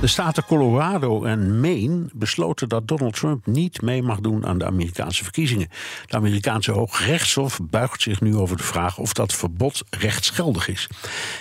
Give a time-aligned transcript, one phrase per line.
[0.00, 4.64] De staten Colorado en Maine besloten dat Donald Trump niet mee mag doen aan de
[4.66, 5.68] Amerikaanse verkiezingen.
[6.06, 10.88] De Amerikaanse Hoogrechtshof buigt zich nu over de vraag of dat verbod rechtsgeldig is.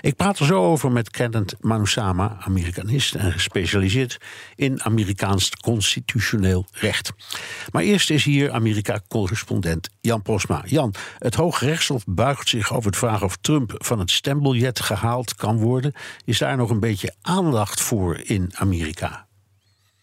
[0.00, 4.18] Ik praat er zo over met Kenneth Manusama, Amerikanist en gespecialiseerd
[4.54, 7.12] in Amerikaans constitutioneel recht.
[7.72, 10.62] Maar eerst is hier Amerika-correspondent Jan Posma.
[10.66, 15.58] Jan, het Hoogrechtshof buigt zich over de vraag of Trump van het stembiljet gehaald kan
[15.58, 15.92] worden.
[16.24, 19.26] Is daar nog een beetje aandacht voor in Amerika.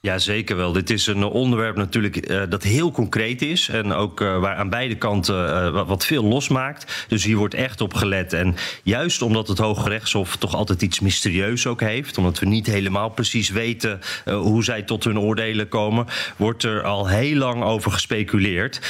[0.00, 0.72] Ja, zeker wel.
[0.72, 3.68] Dit is een onderwerp natuurlijk uh, dat heel concreet is.
[3.68, 7.06] En ook uh, waar aan beide kanten uh, wat veel losmaakt.
[7.08, 8.32] Dus hier wordt echt op gelet.
[8.32, 12.18] En juist omdat het Hoge Rechtshof toch altijd iets mysterieus ook heeft.
[12.18, 16.06] Omdat we niet helemaal precies weten hoe zij tot hun oordelen komen.
[16.36, 18.80] Wordt er al heel lang over gespeculeerd.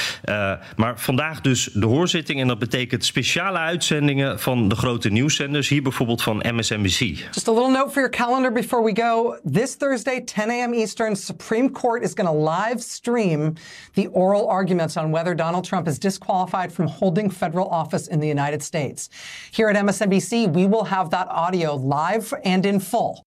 [0.75, 2.41] maar vandaag dus de hoorzitting.
[2.41, 5.69] En dat betekent speciale uitzendingen van de grote nieuwszenders.
[5.69, 6.99] Hier bijvoorbeeld van MSNBC.
[6.99, 9.37] Just a little note for your calendar before we go.
[9.51, 10.73] This Thursday, 10 a.m.
[10.73, 10.98] Eastern.
[10.99, 13.55] Eastern, Supreme Court is going to live stream
[13.93, 18.27] the oral arguments on whether Donald Trump is disqualified from holding federal office in the
[18.27, 19.09] United States.
[19.51, 23.25] Here at MSNBC, we will have that audio live and in full.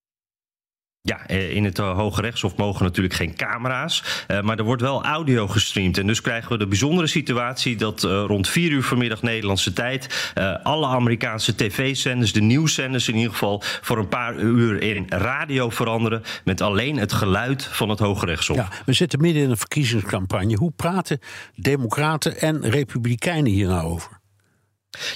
[1.05, 4.25] Ja, eh, in het eh, Hoge Rechtshof mogen natuurlijk geen camera's.
[4.28, 5.98] Uh, maar er wordt wel audio gestreamd.
[5.98, 10.33] En dus krijgen we de bijzondere situatie dat rond 4 uur vanmiddag Nederlandse tijd.
[10.62, 13.62] Alle Amerikaanse tv-zenders, de nieuwszenders in ieder geval.
[13.62, 16.22] voor een paar uur in radio veranderen.
[16.44, 18.56] met alleen het geluid van het Hoge Rechtshof.
[18.56, 20.56] Ja, we zitten midden in een verkiezingscampagne.
[20.56, 21.19] Hoe praten
[21.55, 24.22] Democraten en Republikeinen hier nou over?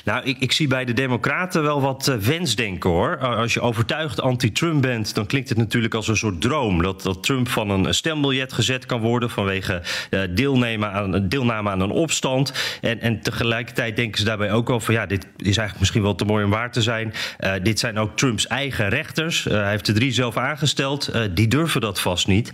[0.05, 3.19] Nou, ik, ik, zie bij de Democraten wel wat uh, wensdenken hoor.
[3.19, 6.83] Als je overtuigd anti-Trump bent, dan klinkt het natuurlijk als een soort droom.
[6.83, 11.81] Dat, dat Trump van een stembiljet gezet kan worden vanwege uh, deelname, aan, deelname aan
[11.81, 12.53] een opstand.
[12.81, 16.25] En, en tegelijkertijd denken ze daarbij ook over: ja, dit is eigenlijk misschien wel te
[16.25, 17.15] mooi om waar te zijn.
[17.41, 19.45] Uh, dit zijn ook Trumps eigen rechters.
[19.45, 21.13] hij heeft de drie zelf aangesteld.
[21.31, 22.51] die durven dat vast niet.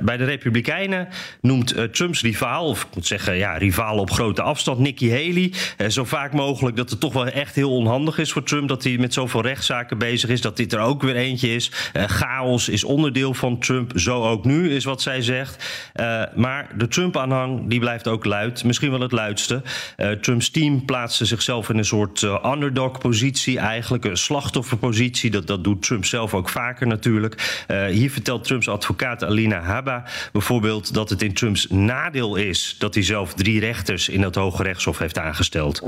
[0.00, 1.08] bij de Republikeinen
[1.40, 5.52] noemt Trumps rivaal, of ik moet zeggen, ja, rivaal op grote afstand, Nikki Haley,
[5.90, 8.98] zo vaak mogelijk dat het toch wel echt heel onhandig is voor Trump dat hij
[8.98, 10.40] met zoveel rechtszaken bezig is.
[10.40, 11.70] Dat dit er ook weer eentje is.
[11.92, 13.92] Uh, chaos is onderdeel van Trump.
[13.94, 15.64] Zo ook nu is wat zij zegt.
[15.94, 18.64] Uh, maar de Trump-aanhang die blijft ook luid.
[18.64, 19.62] Misschien wel het luidste.
[19.96, 23.58] Uh, Trumps team plaatste zichzelf in een soort underdog-positie.
[23.58, 25.30] Eigenlijk een slachtofferpositie.
[25.30, 27.64] Dat, dat doet Trump zelf ook vaker natuurlijk.
[27.90, 33.02] hier vertelt Trumps advocaat Alina Habba bijvoorbeeld dat het in Trumps nadeel is dat hij
[33.02, 35.80] zelf drie rechters in het Hoge Rechtshof heeft aangesteld.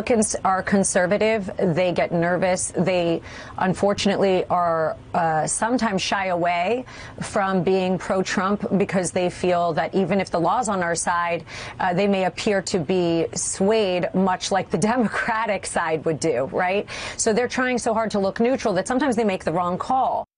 [0.00, 1.50] Republicans are conservative.
[1.58, 2.72] They get nervous.
[2.74, 3.20] They,
[3.58, 6.86] unfortunately, are uh, sometimes shy away
[7.20, 11.44] from being pro Trump because they feel that even if the law's on our side,
[11.80, 16.88] uh, they may appear to be swayed, much like the Democratic side would do, right?
[17.18, 20.29] So they're trying so hard to look neutral that sometimes they make the wrong call.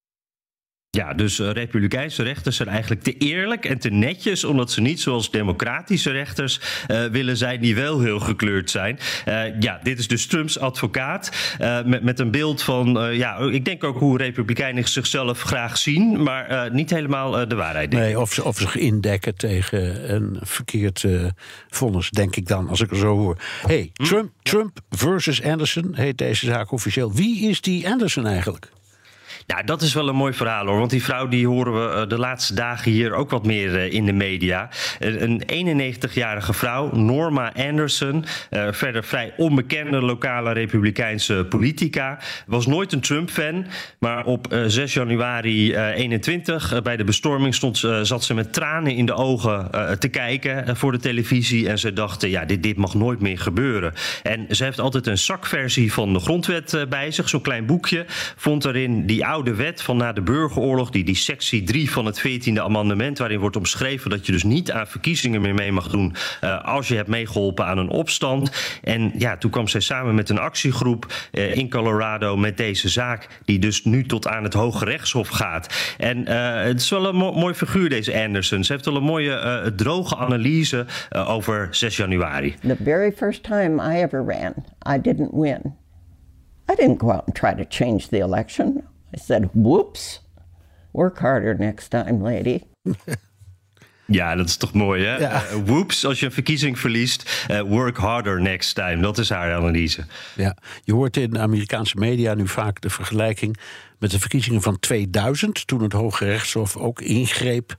[0.99, 5.01] Ja, dus uh, republikeinse rechters zijn eigenlijk te eerlijk en te netjes, omdat ze niet
[5.01, 8.99] zoals democratische rechters uh, willen zijn, die wel heel gekleurd zijn.
[9.29, 11.31] Uh, ja, dit is dus Trumps advocaat
[11.85, 16.73] met, met een beeld van, ja, ik denk ook hoe republikeinen zichzelf graag zien, maar
[16.73, 17.91] niet helemaal de waarheid.
[17.91, 18.09] Denken.
[18.09, 21.05] Nee, of ze, of zich indekken tegen een verkeerd
[21.69, 23.37] vonnis, denk ik dan, als ik er zo hoor.
[23.67, 24.05] hey, hm?
[24.05, 27.13] Trump, Trump versus Anderson heet deze zaak officieel.
[27.13, 28.71] Wie is die Anderson eigenlijk?
[29.47, 30.79] Nou, dat is wel een mooi verhaal hoor.
[30.79, 33.93] Want die vrouw die horen we eh, de laatste dagen hier ook wat meer eh,
[33.93, 34.69] in de media.
[34.99, 35.43] Een
[36.11, 38.25] 91-jarige vrouw, Norma Anderson.
[38.51, 42.19] Eh, verder vrij onbekende lokale republikeinse politica.
[42.47, 43.67] Was nooit een Trump-fan.
[43.99, 49.15] Maar op 6 januari 21 bij de bestorming stond, zat ze met tranen in de
[49.15, 51.69] ogen te kijken voor de televisie.
[51.69, 53.93] En ze dachten, ja, dit, dit mag nooit meer gebeuren.
[54.23, 57.29] En ze heeft altijd een zakversie van de grondwet bij zich.
[57.29, 58.05] Zo'n klein boekje.
[58.37, 62.19] Vond erin die oude wet van na de burgeroorlog, die, die sectie 3 van het
[62.29, 66.15] 14e amendement, waarin wordt omschreven dat je dus niet aan verkiezingen meer mee mag doen
[66.45, 68.51] uh, als je hebt meegeholpen aan een opstand.
[68.83, 73.29] En ja, toen kwam zij samen met een actiegroep uh, in Colorado met deze zaak,
[73.45, 75.95] die dus nu tot aan het Hoge Rechtshof gaat.
[75.99, 78.65] En uh, het is wel een mo mooi figuur, deze Anderson.
[78.65, 80.87] Ze heeft wel een mooie droge analyse
[81.27, 82.55] over 6 januari.
[82.67, 84.55] The very first time I ever ran,
[84.97, 85.75] I didn't win.
[86.73, 88.83] I didn't go out and try to change the election.
[89.15, 90.23] I said, whoops,
[90.93, 92.61] Work harder next time, lady.
[94.07, 95.17] Ja, dat is toch mooi, hè?
[95.17, 95.43] Ja.
[95.43, 99.03] Uh, whoops, als je een verkiezing verliest, uh, work harder next time.
[99.03, 100.05] Dat is haar analyse.
[100.37, 103.57] Ja, je hoort in de Amerikaanse media nu vaak de vergelijking
[103.99, 107.77] met de verkiezingen van 2000, toen het Hoge Rechtshof ook ingreep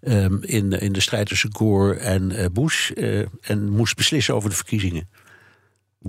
[0.00, 2.90] um, in, in de strijd tussen Gore en uh, Bush
[3.40, 5.08] en moest beslissen over de verkiezingen.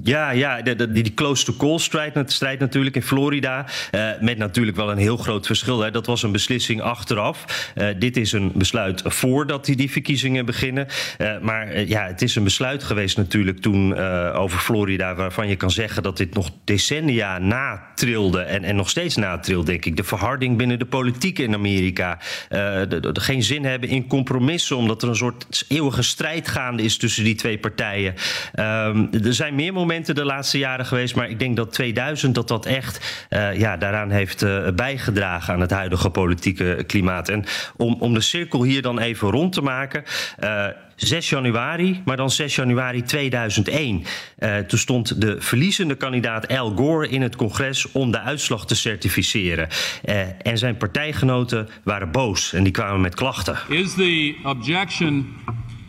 [0.03, 3.65] Ja, ja die close-to-call strijd, strijd natuurlijk in Florida.
[3.91, 5.79] Uh, met natuurlijk wel een heel groot verschil.
[5.79, 5.91] Hè.
[5.91, 7.71] Dat was een beslissing achteraf.
[7.75, 10.87] Uh, dit is een besluit voordat die, die verkiezingen beginnen.
[11.17, 13.97] Uh, maar ja, het is een besluit geweest natuurlijk toen
[14.33, 15.15] over Florida...
[15.15, 18.41] waarvan je kan zeggen dat dit nog decennia natrilde.
[18.41, 19.97] En, en nog steeds natrilt, denk ik.
[19.97, 22.19] De verharding binnen de politiek in Amerika.
[22.49, 24.77] De, geen zin hebben in compromissen...
[24.77, 28.13] omdat er een soort eeuwige strijd gaande is tussen die twee partijen.
[28.59, 31.15] Um, er zijn meer momenten de laatste jaren geweest.
[31.15, 35.59] Maar ik denk dat 2000 dat dat echt uh, ja, daaraan heeft uh, bijgedragen aan
[35.59, 37.29] het huidige politieke klimaat.
[37.29, 37.45] En
[37.77, 40.03] om, om de cirkel hier dan even rond te maken.
[40.43, 40.65] Uh,
[40.95, 44.03] 6 januari, maar dan 6 januari 2001.
[44.39, 48.75] Uh, toen stond de verliezende kandidaat Al Gore in het congres om de uitslag te
[48.75, 49.67] certificeren.
[50.41, 53.57] En zijn partijgenoten waren boos en die kwamen met klachten.
[53.69, 55.35] Is the objection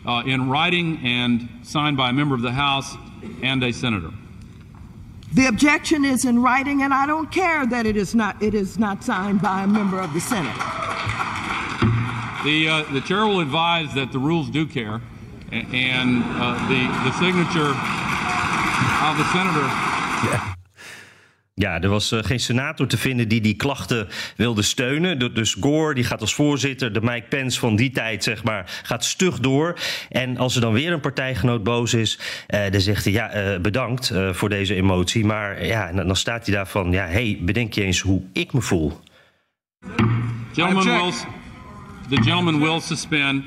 [0.05, 2.97] uh, in writing and signed by a member of the House
[3.41, 4.11] and a senator?
[5.33, 8.79] The objection is in writing, and I don't care that it is not it is
[8.79, 10.55] not signed by a member of the Senate.
[12.45, 15.01] The uh, the chair will advise that the rules do care,
[15.51, 17.73] and uh, the the signature
[19.03, 19.67] of the senator.
[20.25, 20.54] Yeah.
[21.61, 25.33] Ja, er was uh, geen senator te vinden die die klachten wilde steunen.
[25.33, 29.05] Dus Gore, die gaat als voorzitter, de Mike Pence van die tijd, zeg maar, gaat
[29.05, 29.79] stug door.
[30.09, 33.59] En als er dan weer een partijgenoot boos is, uh, dan zegt hij, ja, uh,
[33.59, 35.25] bedankt voor deze emotie.
[35.25, 38.61] Maar ja, dan staat hij daar van, ja, hey, bedenk je eens hoe ik me
[38.61, 38.99] voel.
[40.53, 41.11] Gentlemen will,
[42.09, 43.43] the gentleman will suspend.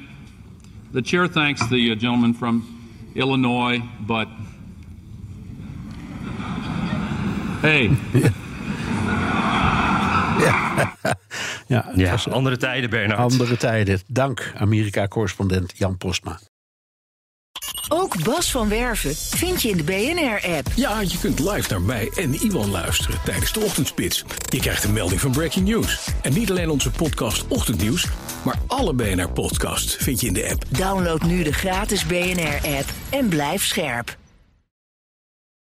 [0.92, 2.64] The chair thanks the uh, gentleman from
[3.14, 4.26] Illinois, but
[7.60, 7.90] Hey.
[10.38, 10.96] ja,
[11.66, 13.32] ja, ja andere tijden, Bernard.
[13.32, 14.00] Andere tijden.
[14.06, 16.38] Dank, Amerika-correspondent Jan Postma.
[17.88, 20.66] Ook Bas van Werven vind je in de BNR-app.
[20.74, 24.24] Ja, je kunt live naar mij en Iwan luisteren tijdens de ochtendspits.
[24.48, 26.08] Je krijgt een melding van Breaking News.
[26.22, 28.06] En niet alleen onze podcast Ochtendnieuws,
[28.44, 30.64] maar alle BNR-podcasts vind je in de app.
[30.68, 34.16] Download nu de gratis BNR-app en blijf scherp.